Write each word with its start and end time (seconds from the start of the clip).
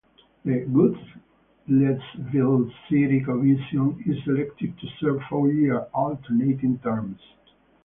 The 0.43 0.65
Goodlettsville 1.67 2.71
City 2.89 3.19
Commission 3.23 4.03
is 4.07 4.17
elected 4.27 4.75
to 4.79 4.87
serve 4.99 5.21
four 5.29 5.51
year, 5.51 5.77
alternating 5.93 6.79
terms. 6.79 7.19